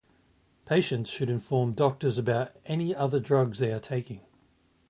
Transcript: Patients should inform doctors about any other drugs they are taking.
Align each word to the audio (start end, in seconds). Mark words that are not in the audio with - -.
Patients 0.65 1.11
should 1.11 1.29
inform 1.29 1.73
doctors 1.73 2.17
about 2.17 2.53
any 2.65 2.95
other 2.95 3.19
drugs 3.19 3.59
they 3.59 3.71
are 3.71 3.79
taking. 3.79 4.21